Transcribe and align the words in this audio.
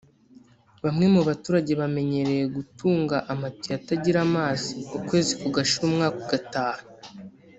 bamwe 0.83 1.05
mu 1.13 1.21
baturage 1.27 1.71
bamenyereye 1.81 2.43
gutunga 2.55 3.15
amatiyo 3.33 3.73
atagira 3.79 4.19
amazi 4.27 4.73
ukwezi 4.97 5.31
kugashira 5.41 5.83
umwaka 5.89 6.17
ugataha 6.23 6.81